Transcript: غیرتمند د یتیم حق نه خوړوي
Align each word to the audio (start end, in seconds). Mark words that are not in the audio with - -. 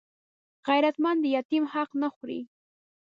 غیرتمند 0.67 1.19
د 1.23 1.25
یتیم 1.35 1.63
حق 1.73 1.89
نه 2.01 2.07
خوړوي 2.13 2.41